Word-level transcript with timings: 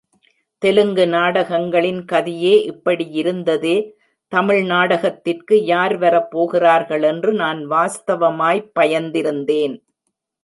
தெலுங்கு 0.61 1.07
நாடகங்களின் 1.07 2.05
கதியே 2.11 2.53
இப்படியிருந்ததே, 2.69 3.91
தமிழ் 4.27 4.63
நாடகத்திற்கு 4.63 5.65
யார் 5.65 5.97
வரப் 5.97 6.31
போகிறார்களென்று 6.31 7.31
நான் 7.33 7.69
வாஸ்தவமாய்ப் 7.69 8.71
பயந்திருந்தேன். 8.79 9.75